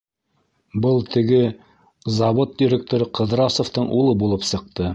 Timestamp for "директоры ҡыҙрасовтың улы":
2.63-4.17